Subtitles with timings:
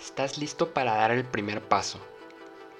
[0.00, 2.00] Estás listo para dar el primer paso.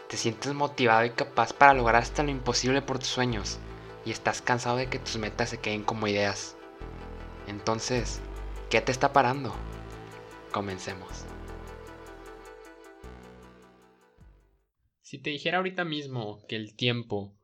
[0.08, 3.58] Te sientes motivado y capaz para lograr hasta lo imposible por tus sueños
[4.06, 6.56] y estás cansado de que tus metas se queden como ideas.
[7.46, 8.22] Entonces,
[8.70, 9.54] ¿qué te está parando?
[10.50, 11.26] Comencemos.
[15.02, 17.36] Si te dijera ahorita mismo que el tiempo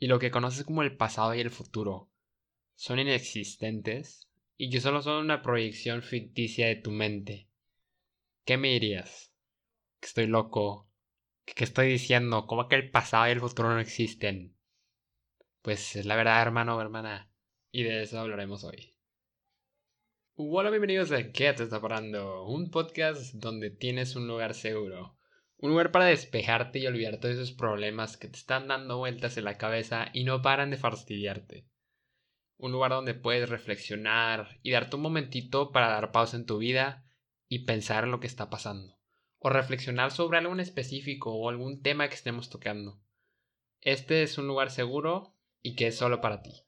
[0.00, 2.10] y lo que conoces como el pasado y el futuro
[2.74, 4.26] son inexistentes
[4.56, 7.49] y que solo son una proyección ficticia de tu mente,
[8.44, 9.32] ¿qué me dirías?
[10.00, 10.90] ¿Que estoy loco?
[11.44, 12.46] ¿Qué estoy diciendo?
[12.46, 14.56] ¿Cómo que el pasado y el futuro no existen?
[15.62, 17.30] Pues es la verdad, hermano o hermana.
[17.70, 18.96] Y de eso hablaremos hoy.
[20.34, 22.44] Hola, bienvenidos a ¿Qué te está parando?
[22.46, 25.18] Un podcast donde tienes un lugar seguro.
[25.58, 29.44] Un lugar para despejarte y olvidarte de esos problemas que te están dando vueltas en
[29.44, 31.68] la cabeza y no paran de fastidiarte.
[32.56, 37.04] Un lugar donde puedes reflexionar y darte un momentito para dar pausa en tu vida
[37.50, 38.96] y pensar en lo que está pasando.
[39.40, 43.02] O reflexionar sobre algo en específico o algún tema que estemos tocando.
[43.80, 46.62] Este es un lugar seguro y que es solo para ti.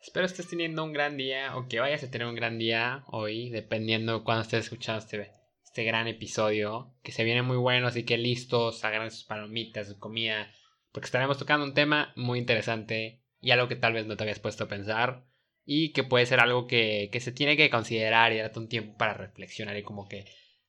[0.00, 3.50] Espero estés teniendo un gran día o que vayas a tener un gran día hoy,
[3.50, 5.32] dependiendo de cuando estés escuchando este,
[5.64, 9.98] este gran episodio, que se viene muy bueno, así que listos, hagan sus palomitas, su
[9.98, 10.48] comida,
[10.92, 14.38] porque estaremos tocando un tema muy interesante y algo que tal vez no te habías
[14.38, 15.24] puesto a pensar
[15.64, 18.96] y que puede ser algo que, que se tiene que considerar y darte un tiempo
[18.96, 20.24] para reflexionar y como que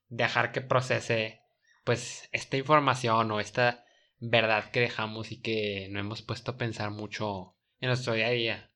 [0.08, 1.40] dejar que procese
[1.84, 3.84] pues esta información o esta
[4.18, 8.30] verdad que dejamos y que no hemos puesto a pensar mucho en nuestro día a
[8.30, 8.72] día.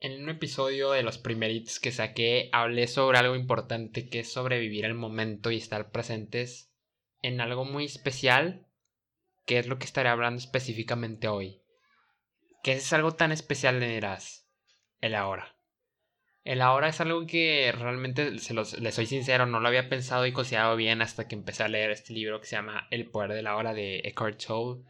[0.00, 4.86] En un episodio de los primeritos que saqué hablé sobre algo importante que es sobrevivir
[4.86, 6.72] al momento y estar presentes
[7.22, 8.66] en algo muy especial,
[9.44, 11.62] que es lo que estaré hablando específicamente hoy.
[12.62, 14.47] ¿Qué es algo tan especial, le dirás?
[15.00, 15.54] El ahora.
[16.44, 20.26] El ahora es algo que realmente, se los, les soy sincero, no lo había pensado
[20.26, 23.32] y considerado bien hasta que empecé a leer este libro que se llama El poder
[23.32, 24.82] de la hora de Eckhart Tolle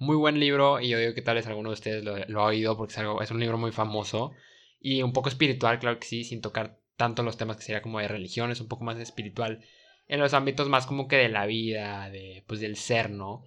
[0.00, 2.76] muy buen libro y yo digo que tal vez alguno de ustedes lo, ha oído
[2.76, 4.32] porque es, algo, es un libro muy famoso
[4.80, 8.00] y un poco espiritual, claro que sí, sin tocar tanto los temas que sería como
[8.00, 9.62] de religión, es un poco más espiritual
[10.08, 13.44] en los ámbitos más como que de la vida, de pues del ser, ¿no?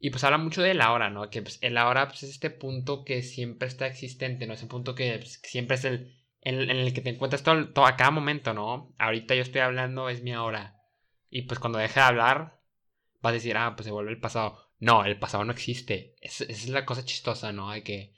[0.00, 1.30] Y pues habla mucho de la hora, ¿no?
[1.30, 4.54] Que pues, el ahora pues, es este punto que siempre está existente, ¿no?
[4.54, 8.10] Ese punto que pues, siempre es el en, el que te encuentras todo, a cada
[8.10, 8.94] momento, ¿no?
[8.98, 10.80] Ahorita yo estoy hablando, es mi ahora.
[11.28, 12.60] Y pues cuando deje de hablar,
[13.20, 14.58] vas a decir, ah, pues se vuelve el pasado.
[14.78, 16.16] No, el pasado no existe.
[16.20, 17.70] esa es la cosa chistosa, ¿no?
[17.70, 18.14] Hay que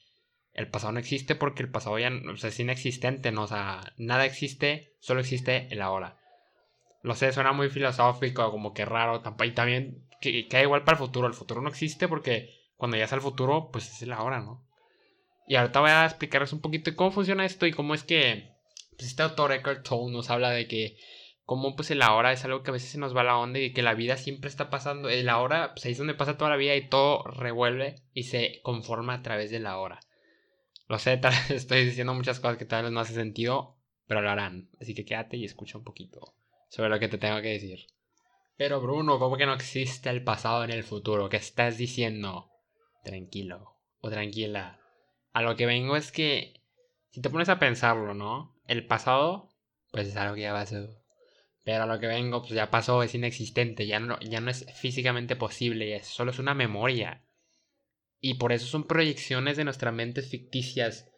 [0.53, 3.44] el pasado no existe porque el pasado ya es inexistente, ¿no?
[3.44, 6.19] O sea, nada existe, solo existe el ahora.
[7.03, 9.22] Lo sé, suena muy filosófico, como que raro.
[9.43, 11.27] Y también que, queda igual para el futuro.
[11.27, 14.66] El futuro no existe porque cuando ya es el futuro, pues es el ahora, ¿no?
[15.47, 18.55] Y ahorita voy a explicarles un poquito cómo funciona esto y cómo es que
[18.97, 20.97] pues, este autor Eckhart Tolle nos habla de que
[21.44, 23.72] como pues el ahora es algo que a veces se nos va la onda y
[23.72, 25.09] que la vida siempre está pasando.
[25.09, 28.61] El ahora, pues ahí es donde pasa toda la vida y todo revuelve y se
[28.62, 30.00] conforma a través de la hora.
[30.88, 34.22] Lo sé, tal vez estoy diciendo muchas cosas que tal vez no hace sentido, pero
[34.22, 34.71] lo harán.
[34.81, 36.34] Así que quédate y escucha un poquito
[36.69, 37.87] sobre lo que te tengo que decir.
[38.62, 41.28] Pero Bruno, ¿cómo que no existe el pasado en el futuro?
[41.28, 42.49] ¿Qué estás diciendo?
[43.03, 44.78] Tranquilo o tranquila.
[45.33, 46.62] A lo que vengo es que
[47.11, 48.55] si te pones a pensarlo, ¿no?
[48.69, 49.49] El pasado,
[49.91, 50.77] pues es algo que ya pasó
[51.65, 54.65] pero a lo que vengo, pues ya pasó, es inexistente, ya no, ya no es
[54.77, 57.25] físicamente posible, solo es una memoria.
[58.21, 61.11] Y por eso son proyecciones de nuestras mentes ficticias.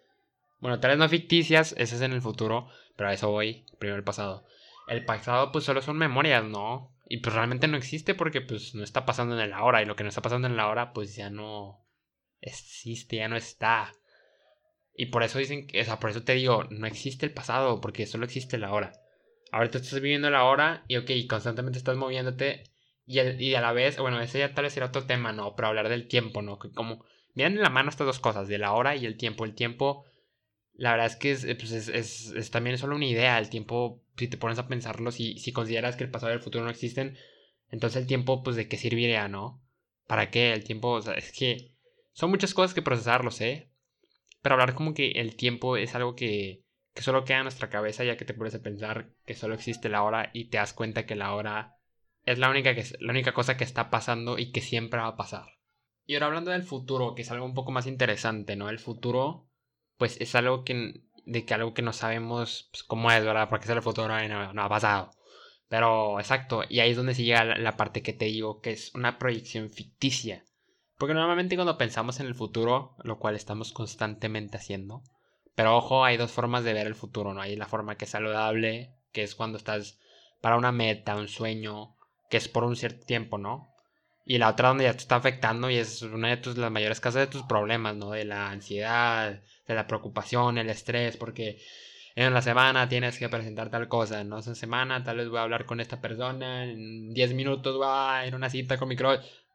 [0.61, 3.99] Bueno, tal vez no ficticias, ese es en el futuro, pero a eso voy, primero
[3.99, 4.47] el pasado.
[4.89, 6.94] El pasado pues solo son memorias, ¿no?
[7.07, 9.97] Y pues realmente no existe porque pues no está pasando en el ahora y lo
[9.97, 11.87] que no está pasando en el ahora pues ya no
[12.41, 13.93] existe, ya no está.
[14.97, 18.07] Y por eso dicen, o sea, por eso te digo, no existe el pasado porque
[18.07, 18.93] solo existe el ahora
[19.55, 22.65] ahorita estás viviendo la hora y ok, constantemente estás moviéndote
[23.07, 25.55] y, y a la vez, bueno, ese ya tal vez era otro tema, ¿no?
[25.55, 26.59] Pero hablar del tiempo, ¿no?
[26.59, 27.05] Que como,
[27.35, 29.45] miran en la mano estas dos cosas, de la hora y el tiempo.
[29.45, 30.05] El tiempo,
[30.73, 33.39] la verdad es que es, pues es, es, es también solo una idea.
[33.39, 36.43] El tiempo, si te pones a pensarlo, si, si consideras que el pasado y el
[36.43, 37.17] futuro no existen,
[37.71, 39.63] entonces el tiempo, pues de qué serviría, ¿no?
[40.07, 40.53] ¿Para qué?
[40.53, 41.75] El tiempo, o sea, es que
[42.13, 43.71] son muchas cosas que procesar, lo sé.
[44.43, 46.65] Pero hablar como que el tiempo es algo que
[46.95, 49.89] que solo queda en nuestra cabeza ya que te pones a pensar que solo existe
[49.89, 51.77] la hora y te das cuenta que la hora
[52.25, 55.17] es la única, que, la única cosa que está pasando y que siempre va a
[55.17, 55.59] pasar.
[56.07, 58.71] Y ahora hablando del futuro, que es algo un poco más interesante, ¿no?
[58.71, 59.49] El futuro,
[59.99, 63.49] pues es algo que, de que algo que no sabemos pues, cómo es, ¿verdad?
[63.49, 65.11] Porque es el futuro y no, ha pasado.
[65.69, 68.95] Pero, exacto, y ahí es donde se llega la parte que te digo, que es
[68.95, 70.45] una proyección ficticia.
[70.99, 75.03] Porque normalmente cuando pensamos en el futuro, lo cual estamos constantemente haciendo,
[75.55, 77.41] pero ojo, hay dos formas de ver el futuro, ¿no?
[77.41, 79.99] Hay la forma que es saludable, que es cuando estás
[80.41, 81.97] para una meta, un sueño,
[82.29, 83.74] que es por un cierto tiempo, ¿no?
[84.27, 87.01] Y la otra donde ya te está afectando y es una de tus, las mayores
[87.01, 88.11] causas de tus problemas, ¿no?
[88.11, 91.61] De la ansiedad, de la preocupación, el estrés, porque
[92.17, 94.39] en la semana tienes que presentar tal cosa, ¿no?
[94.39, 98.27] Esa semana tal vez voy a hablar con esta persona, en 10 minutos voy a
[98.27, 98.97] ir una cita con mi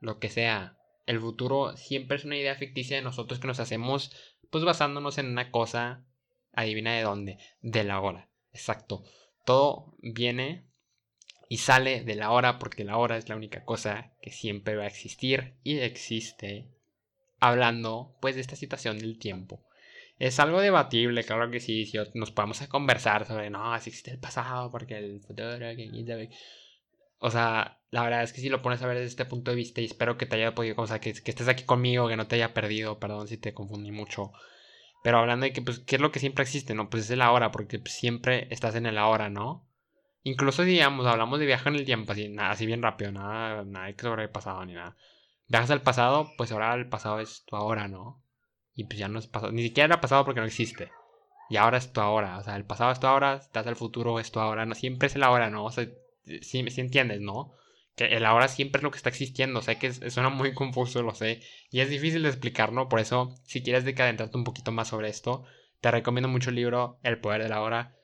[0.02, 0.78] lo que sea.
[1.06, 4.16] El futuro siempre es una idea ficticia de nosotros que nos hacemos,
[4.52, 6.04] pues basándonos en una cosa,
[6.54, 8.30] adivina de dónde, de la hora.
[8.52, 9.04] Exacto.
[9.46, 10.69] Todo viene
[11.50, 14.84] y sale de la hora porque la hora es la única cosa que siempre va
[14.84, 16.68] a existir y existe
[17.40, 19.66] hablando pues de esta situación del tiempo.
[20.20, 24.20] Es algo debatible, claro que sí, si nos podemos conversar sobre, no, si existe el
[24.20, 25.58] pasado porque el futuro,
[27.18, 29.58] o sea, la verdad es que si lo pones a ver desde este punto de
[29.58, 32.28] vista y espero que te haya podido, o sea, que, estés aquí conmigo, que no
[32.28, 34.32] te haya perdido, perdón si te confundí mucho.
[35.04, 36.76] Pero hablando de que, pues, ¿qué es lo que siempre existe?
[36.76, 39.69] No, pues es el ahora, porque pues, siempre estás en el ahora, ¿no?
[40.24, 44.02] Incluso, digamos, hablamos de viajar en el tiempo, así, así bien rápido, nada, nada que
[44.02, 44.98] sobre el pasado ni nada.
[45.48, 48.24] Viajas al pasado, pues ahora el pasado es tu ahora, ¿no?
[48.76, 50.92] Y pues ya no es pasado, ni siquiera era pasado porque no existe.
[51.50, 54.20] Y ahora es tu ahora, o sea, el pasado es tu ahora, estás al futuro
[54.20, 55.66] es tu ahora, no, siempre es el ahora, ¿no?
[55.66, 55.88] O sea,
[56.42, 57.54] si, si entiendes, ¿no?
[57.96, 61.02] Que el ahora siempre es lo que está existiendo, o sea que suena muy confuso,
[61.02, 62.88] lo sé, y es difícil de explicar, ¿no?
[62.90, 65.46] Por eso, si quieres decadentrarte un poquito más sobre esto,
[65.82, 67.99] te recomiendo mucho el libro El Poder de la Hora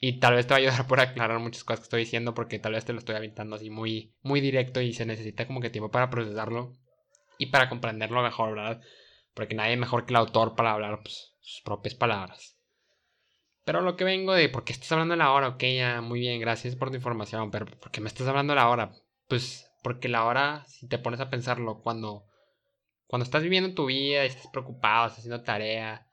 [0.00, 2.58] y tal vez te va a ayudar por aclarar muchas cosas que estoy diciendo porque
[2.58, 5.70] tal vez te lo estoy aventando así muy, muy directo y se necesita como que
[5.70, 6.72] tiempo para procesarlo
[7.38, 8.80] y para comprenderlo mejor, ¿verdad?
[9.34, 12.56] Porque nadie mejor que el autor para hablar pues, sus propias palabras.
[13.64, 15.48] Pero lo que vengo de, ¿por qué estás hablando de la hora?
[15.48, 18.56] Ok, ya, muy bien, gracias por tu información, pero ¿por qué me estás hablando de
[18.56, 18.92] la hora?
[19.28, 22.24] Pues porque la hora, si te pones a pensarlo, cuando,
[23.06, 26.07] cuando estás viviendo tu vida y estás preocupado, estás haciendo tarea,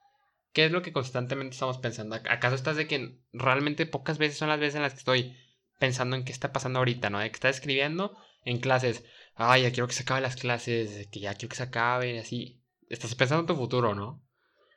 [0.55, 2.15] ¿Qué es lo que constantemente estamos pensando?
[2.15, 5.35] ¿Acaso estás de que realmente pocas veces son las veces en las que estoy
[5.79, 7.19] pensando en qué está pasando ahorita, ¿no?
[7.19, 8.15] De que estás escribiendo
[8.45, 9.03] en clases,
[9.35, 12.63] ay, ya quiero que se acaben las clases, que ya quiero que se acaben, así.
[12.87, 14.23] Estás pensando en tu futuro, ¿no?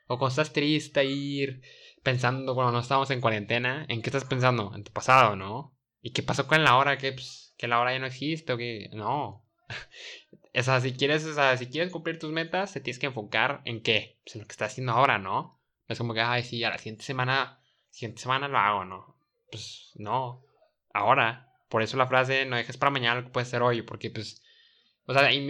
[0.07, 1.61] O cuando estás triste, ir
[2.03, 4.73] pensando, cuando no estamos en cuarentena, ¿en qué estás pensando?
[4.75, 5.77] En tu pasado, ¿no?
[6.01, 6.97] ¿Y qué pasó con la hora?
[6.97, 9.45] ¿Que, pues, que la hora ya no existe o que no?
[10.53, 13.61] o sea, si quieres, o sea, si quieres cumplir tus metas, te tienes que enfocar
[13.63, 14.19] en qué?
[14.25, 15.58] Pues en lo que estás haciendo ahora, ¿no?
[15.89, 17.59] Es como que, ay, sí, a la siguiente semana,
[17.89, 19.17] siguiente semana lo hago, ¿no?
[19.51, 20.45] Pues no,
[20.93, 21.47] ahora.
[21.67, 24.41] Por eso la frase, no dejes para mañana lo que puede ser hoy, porque pues...
[25.05, 25.41] O sea, hay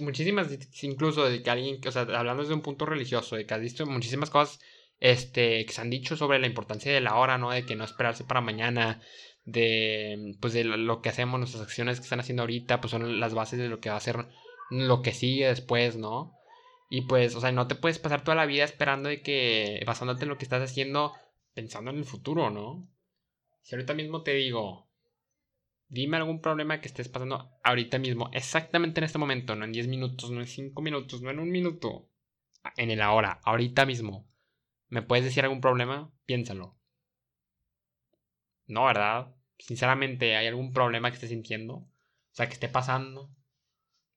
[0.00, 0.48] muchísimas,
[0.82, 3.86] incluso de que alguien, o sea, hablando desde un punto religioso, de que has visto
[3.86, 4.60] muchísimas cosas
[4.98, 7.50] este, que se han dicho sobre la importancia de la hora, ¿no?
[7.52, 9.00] De que no esperarse para mañana,
[9.44, 13.34] de, pues, de lo que hacemos, nuestras acciones que están haciendo ahorita, pues son las
[13.34, 14.26] bases de lo que va a ser
[14.70, 16.36] lo que sigue después, ¿no?
[16.94, 20.26] Y pues, o sea, no te puedes pasar toda la vida esperando de que, basándote
[20.26, 21.12] en lo que estás haciendo,
[21.52, 22.88] pensando en el futuro, ¿no?
[23.62, 24.86] Si ahorita mismo te digo,
[25.88, 29.88] dime algún problema que estés pasando ahorita mismo, exactamente en este momento, no en 10
[29.88, 32.08] minutos, no en 5 minutos, no en un minuto,
[32.76, 34.28] en el ahora, ahorita mismo.
[34.88, 36.12] ¿Me puedes decir algún problema?
[36.26, 36.76] Piénsalo.
[38.68, 39.34] No, ¿verdad?
[39.58, 41.74] Sinceramente, ¿hay algún problema que estés sintiendo?
[41.74, 41.88] O
[42.30, 43.33] sea, que esté pasando.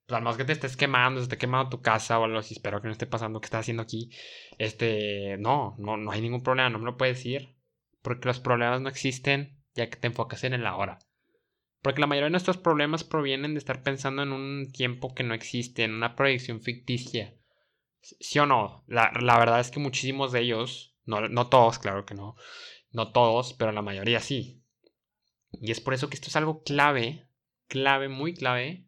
[0.07, 2.81] Pues más que te estés quemando, se esté quemando tu casa o algo así, espero
[2.81, 4.09] que no esté pasando, ¿qué estás haciendo aquí?
[4.57, 7.55] Este, no, no, no hay ningún problema, no me lo puedes decir.
[8.01, 10.97] Porque los problemas no existen ya que te enfocas en el ahora.
[11.81, 15.33] Porque la mayoría de nuestros problemas provienen de estar pensando en un tiempo que no
[15.33, 17.35] existe, en una proyección ficticia.
[18.01, 18.85] ¿Sí o no?
[18.87, 22.35] La, la verdad es que muchísimos de ellos, no, no todos, claro que no,
[22.91, 24.63] no todos, pero la mayoría sí.
[25.51, 27.27] Y es por eso que esto es algo clave,
[27.67, 28.86] clave, muy clave,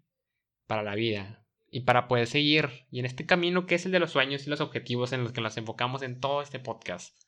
[0.69, 3.99] para la vida y para poder seguir y en este camino que es el de
[3.99, 7.19] los sueños y los objetivos en los que nos enfocamos en todo este podcast.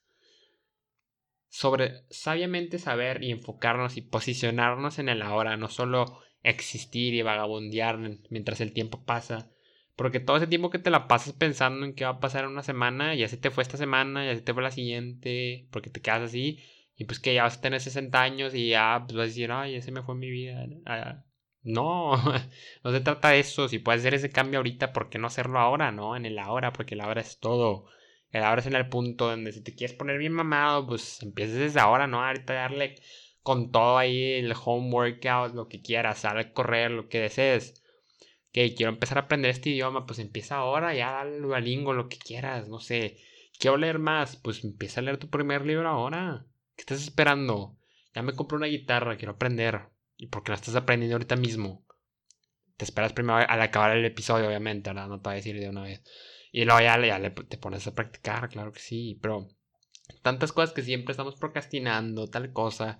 [1.49, 7.97] Sobre sabiamente saber y enfocarnos y posicionarnos en el ahora, no solo existir y vagabundear
[8.29, 9.49] mientras el tiempo pasa,
[9.95, 12.51] porque todo ese tiempo que te la pasas pensando en qué va a pasar en
[12.51, 15.89] una semana, ya se te fue esta semana, ya se te fue la siguiente, porque
[15.89, 16.59] te quedas así,
[16.95, 19.51] y pues que ya vas a tener 60 años y ya pues vas a decir,
[19.51, 20.67] ay, ese me fue mi vida.
[21.63, 22.15] No,
[22.83, 23.67] no se trata de eso.
[23.67, 26.15] Si puedes hacer ese cambio ahorita, ¿por qué no hacerlo ahora, no?
[26.15, 27.85] En el ahora, porque el ahora es todo.
[28.31, 31.55] El ahora es en el punto donde si te quieres poner bien mamado, pues empieces
[31.57, 32.23] desde ahora, ¿no?
[32.23, 32.95] Ahorita darle
[33.43, 37.83] con todo ahí el home workout, lo que quieras, sal a correr, lo que desees.
[38.51, 42.17] Que quiero empezar a aprender este idioma, pues empieza ahora, ya dale Duolingo, lo que
[42.17, 43.17] quieras, no sé.
[43.59, 46.45] Quiero leer más, pues empieza a leer tu primer libro ahora.
[46.75, 47.77] ¿Qué estás esperando?
[48.15, 49.81] Ya me compré una guitarra, quiero aprender.
[50.21, 51.83] Y porque la estás aprendiendo ahorita mismo.
[52.77, 55.07] Te esperas primero al acabar el episodio, obviamente, ¿verdad?
[55.07, 56.03] No te voy a decir de una vez.
[56.51, 59.17] Y luego ya, ya te pones a practicar, claro que sí.
[59.19, 59.49] Pero
[60.21, 62.99] tantas cosas que siempre estamos procrastinando, tal cosa.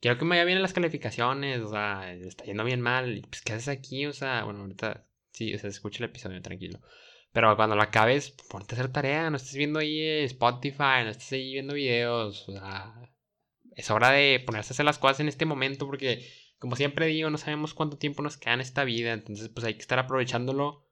[0.00, 3.40] quiero que me vaya bien en las calificaciones, o sea, está yendo bien mal, pues,
[3.40, 4.04] ¿qué haces aquí?
[4.04, 6.80] O sea, bueno, ahorita, sí, o sea, escucha el episodio, tranquilo.
[7.32, 11.32] Pero cuando lo acabes, ponte a hacer tarea, no estés viendo ahí Spotify, no estés
[11.32, 12.94] ahí viendo videos, o sea,
[13.80, 16.26] es hora de ponerse a hacer las cosas en este momento porque,
[16.60, 19.74] como siempre digo, no sabemos cuánto tiempo nos queda en esta vida, entonces pues hay
[19.74, 20.86] que estar aprovechándolo.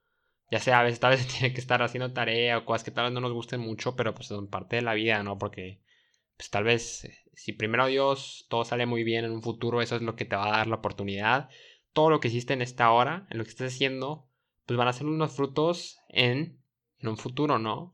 [0.51, 3.05] Ya sea, a veces tal vez tiene que estar haciendo tarea o cosas que tal
[3.05, 5.37] vez no nos gusten mucho, pero pues son parte de la vida, ¿no?
[5.37, 5.79] Porque
[6.37, 9.95] pues tal vez eh, si primero Dios todo sale muy bien en un futuro, eso
[9.95, 11.49] es lo que te va a dar la oportunidad.
[11.93, 14.27] Todo lo que hiciste en esta hora, en lo que estás haciendo,
[14.65, 16.63] pues van a ser unos frutos en,
[16.99, 17.93] en un futuro, ¿no?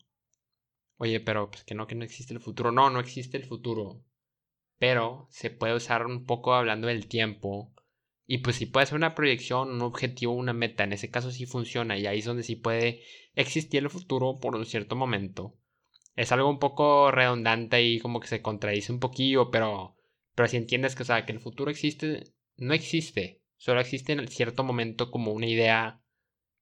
[0.97, 2.71] Oye, pero pues que no, que no existe el futuro.
[2.71, 4.01] No, no existe el futuro
[4.77, 7.73] pero se puede usar un poco hablando del tiempo.
[8.27, 11.45] Y pues si puede ser una proyección, un objetivo, una meta, en ese caso sí
[11.45, 13.03] funciona y ahí es donde sí puede
[13.35, 15.55] existir el futuro por un cierto momento.
[16.15, 19.95] Es algo un poco redundante y como que se contradice un poquillo, pero,
[20.33, 22.23] pero si entiendes que, o sea, que el futuro existe,
[22.57, 26.01] no existe, solo existe en cierto momento como una idea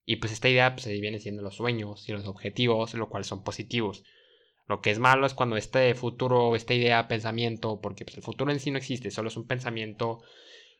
[0.05, 3.23] y pues esta idea pues ahí viene siendo los sueños y los objetivos, lo cual
[3.23, 4.03] son positivos.
[4.67, 8.51] Lo que es malo es cuando este futuro, esta idea, pensamiento, porque pues, el futuro
[8.51, 10.21] en sí no existe, solo es un pensamiento,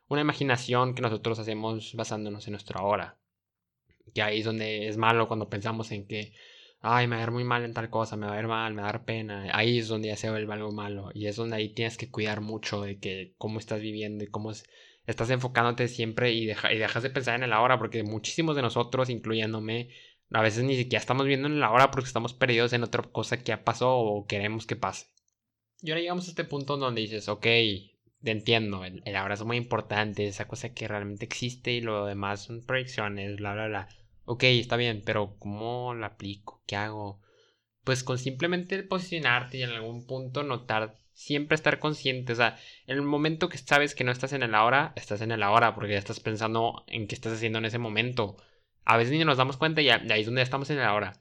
[0.07, 3.17] una imaginación que nosotros hacemos basándonos en nuestra hora.
[4.13, 6.33] Que ahí es donde es malo cuando pensamos en que,
[6.81, 8.73] ay, me va a ver muy mal en tal cosa, me va a ver mal,
[8.73, 9.49] me va pena.
[9.53, 11.09] Ahí es donde ya se vuelve algo malo.
[11.13, 14.51] Y es donde ahí tienes que cuidar mucho de que cómo estás viviendo y cómo
[15.05, 19.09] estás enfocándote siempre y, y dejas de pensar en el ahora, porque muchísimos de nosotros,
[19.09, 19.89] incluyéndome,
[20.32, 23.38] a veces ni siquiera estamos viendo en la hora porque estamos perdidos en otra cosa
[23.38, 25.08] que ya pasó o queremos que pase.
[25.82, 27.46] Y ahora llegamos a este punto donde dices, ok,
[28.24, 32.65] entiendo, el, ahora es muy importante, esa cosa que realmente existe y lo demás son
[32.65, 33.89] proyecciones, bla, bla, bla.
[34.25, 36.63] Ok, está bien, pero ¿cómo lo aplico?
[36.65, 37.22] ¿Qué hago?
[37.84, 42.96] Pues con simplemente posicionarte y en algún punto notar, siempre estar consciente, o sea, en
[42.96, 45.92] el momento que sabes que no estás en el ahora, estás en el ahora porque
[45.94, 48.38] ya estás pensando en qué estás haciendo en ese momento.
[48.85, 51.13] A veces ni nos damos cuenta y ahí es donde estamos en el ahora.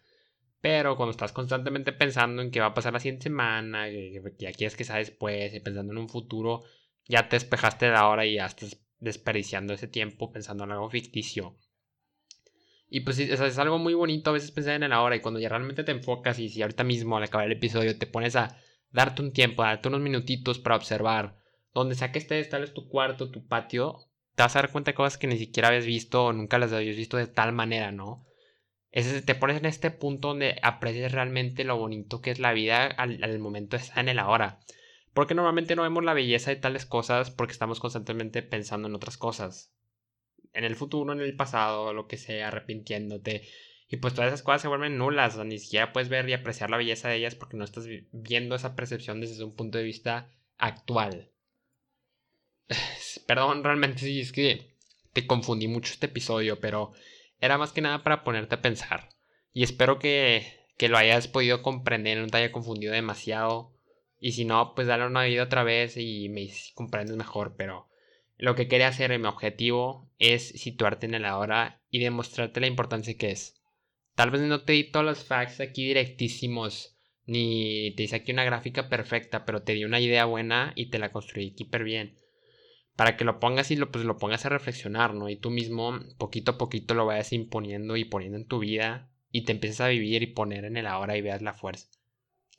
[0.60, 4.52] Pero cuando estás constantemente pensando en qué va a pasar la siguiente semana, que, ya
[4.52, 6.62] quieres que sea después, y pensando en un futuro,
[7.06, 10.88] ya te despejaste de la hora y ya estás desperdiciando ese tiempo pensando en algo
[10.88, 11.56] ficticio.
[12.88, 15.48] Y pues es algo muy bonito a veces pensar en el ahora y cuando ya
[15.48, 18.56] realmente te enfocas y si ahorita mismo al acabar el episodio te pones a
[18.90, 21.42] darte un tiempo, a darte unos minutitos para observar
[21.72, 24.90] donde sea que estés, tal vez tu cuarto, tu patio, te vas a dar cuenta
[24.92, 27.92] de cosas que ni siquiera habías visto o nunca las habías visto de tal manera,
[27.92, 28.26] ¿no?
[28.90, 32.86] Es, te pones en este punto donde aprecias realmente lo bonito que es la vida
[32.86, 34.60] al, momento estar en el ahora.
[35.14, 39.16] Porque normalmente no vemos la belleza de tales cosas porque estamos constantemente pensando en otras
[39.16, 39.74] cosas.
[40.52, 43.42] En el futuro, en el pasado, lo que sea, arrepintiéndote.
[43.88, 45.38] Y pues todas esas cosas se vuelven nulas.
[45.38, 48.74] Ni siquiera puedes ver y apreciar la belleza de ellas porque no estás viendo esa
[48.74, 51.31] percepción desde un punto de vista actual.
[53.26, 54.72] Perdón, realmente sí, es que
[55.12, 56.92] te confundí mucho este episodio, pero
[57.40, 59.08] era más que nada para ponerte a pensar.
[59.52, 63.72] Y espero que, que lo hayas podido comprender, no te haya confundido demasiado.
[64.18, 67.54] Y si no, pues dale una vida otra vez y me comprendes mejor.
[67.56, 67.88] Pero
[68.36, 73.16] lo que quería hacer, mi objetivo, es situarte en el ahora y demostrarte la importancia
[73.16, 73.60] que es.
[74.14, 78.44] Tal vez no te di todos los facts aquí directísimos, ni te hice aquí una
[78.44, 82.21] gráfica perfecta, pero te di una idea buena y te la construí súper bien
[82.96, 85.28] para que lo pongas y lo, pues, lo pongas a reflexionar, ¿no?
[85.28, 89.44] Y tú mismo poquito a poquito lo vayas imponiendo y poniendo en tu vida y
[89.44, 91.88] te empieces a vivir y poner en el ahora y veas la fuerza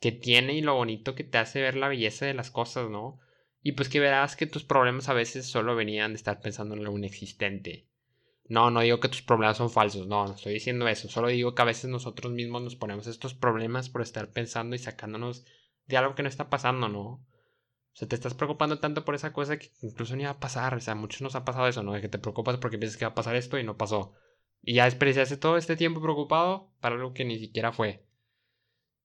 [0.04, 3.20] que tiene y lo bonito que te hace ver la belleza de las cosas, ¿no?
[3.62, 6.84] Y pues que verás que tus problemas a veces solo venían de estar pensando en
[6.84, 7.88] lo inexistente.
[8.46, 11.54] No, no digo que tus problemas son falsos, no, no estoy diciendo eso, solo digo
[11.54, 15.46] que a veces nosotros mismos nos ponemos estos problemas por estar pensando y sacándonos
[15.86, 17.24] de algo que no está pasando, ¿no?
[17.94, 20.74] O sea, te estás preocupando tanto por esa cosa que incluso ni va a pasar.
[20.74, 21.92] O sea, a muchos nos ha pasado eso, ¿no?
[21.92, 24.14] De que te preocupas porque piensas que va a pasar esto y no pasó.
[24.62, 28.04] Y ya desperdiciaste todo este tiempo preocupado para algo que ni siquiera fue.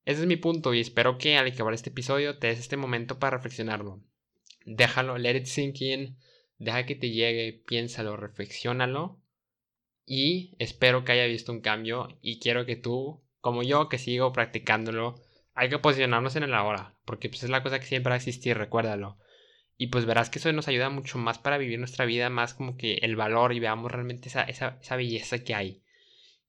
[0.06, 3.20] Ese es mi punto y espero que al acabar este episodio te des este momento
[3.20, 4.02] para reflexionarlo.
[4.66, 6.18] Déjalo, let it sink in,
[6.58, 9.22] deja que te llegue, piénsalo, reflexiónalo
[10.06, 14.34] y espero que haya visto un cambio y quiero que tú, como yo, que sigo
[14.34, 15.22] practicándolo,
[15.60, 18.18] hay que posicionarnos en el ahora, porque pues, es la cosa que siempre va a
[18.18, 19.18] existir, recuérdalo.
[19.78, 22.78] Y pues verás que eso nos ayuda mucho más para vivir nuestra vida, más como
[22.78, 25.84] que el valor y veamos realmente esa, esa, belleza que hay.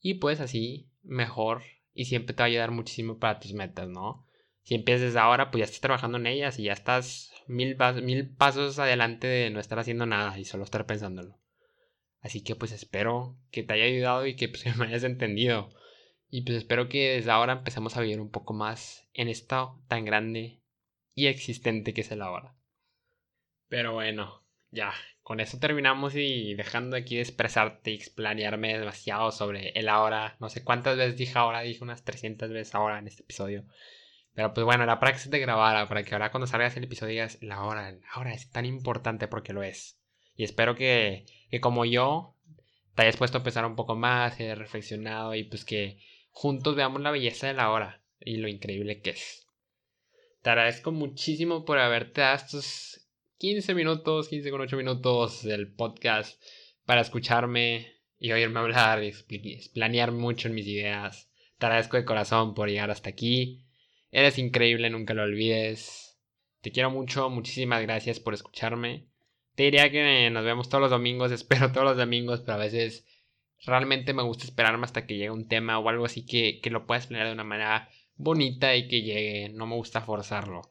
[0.01, 1.63] Y pues así, mejor
[1.93, 4.27] y siempre te va a ayudar muchísimo para tus metas, ¿no?
[4.63, 8.29] Si empiezas desde ahora, pues ya estás trabajando en ellas y ya estás mil, mil
[8.31, 11.37] pasos adelante de no estar haciendo nada y solo estar pensándolo.
[12.21, 15.71] Así que pues espero que te haya ayudado y que pues me hayas entendido.
[16.31, 20.05] Y pues espero que desde ahora empecemos a vivir un poco más en esto tan
[20.05, 20.61] grande
[21.15, 22.55] y existente que es el ahora.
[23.69, 29.71] Pero bueno, ya, con eso terminamos y dejando aquí de expresarte y explanearme demasiado sobre
[29.71, 30.37] el ahora.
[30.41, 33.65] No sé cuántas veces dije ahora, dije unas 300 veces ahora en este episodio.
[34.33, 37.39] Pero pues bueno, la práctica de grabar para que ahora cuando salgas el episodio digas,
[37.43, 40.01] la hora, la hora es tan importante porque lo es.
[40.37, 42.37] Y espero que, que como yo
[42.95, 45.99] te hayas puesto a pensar un poco más, y reflexionado y pues que
[46.31, 49.47] juntos veamos la belleza de la hora y lo increíble que es.
[50.43, 53.07] Te agradezco muchísimo por haberte dado estos
[53.39, 56.43] 15 minutos, 15 con 8 minutos del podcast
[56.85, 59.13] para escucharme y oírme hablar y
[59.73, 61.31] planear mucho en mis ideas.
[61.59, 63.65] Te agradezco de corazón por llegar hasta aquí.
[64.11, 66.19] Eres increíble, nunca lo olvides.
[66.61, 69.09] Te quiero mucho, muchísimas gracias por escucharme.
[69.55, 73.07] Te diría que nos vemos todos los domingos, espero todos los domingos, pero a veces
[73.65, 76.87] realmente me gusta esperarme hasta que llegue un tema o algo así que, que lo
[76.87, 79.51] puedas planear de una manera bonita y que llegue.
[79.51, 80.63] No me gusta forzarlo.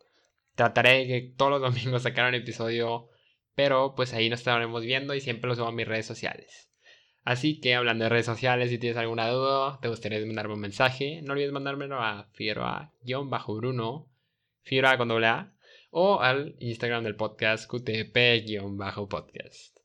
[0.56, 3.10] Trataré de que todos los domingos sacar un episodio,
[3.56, 6.72] pero pues ahí nos estaremos viendo y siempre lo subo a mis redes sociales.
[7.24, 11.22] Así que hablando de redes sociales, si tienes alguna duda, te gustaría mandarme un mensaje,
[11.22, 14.10] no olvides mandármelo a fieroa-bruno,
[14.64, 15.54] fieroa con doble A,
[15.92, 19.79] o al Instagram del podcast qtp-podcast.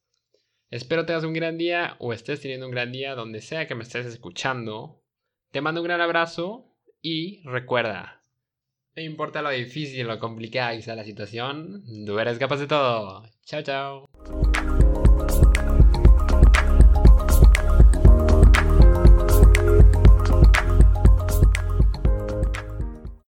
[0.74, 3.84] Espero tengas un gran día o estés teniendo un gran día donde sea que me
[3.84, 5.04] estés escuchando.
[5.52, 8.24] Te mando un gran abrazo y recuerda,
[8.96, 13.22] no importa lo difícil, lo complicada que sea la situación, tú eres capaz de todo.
[13.44, 14.10] Chao, chao.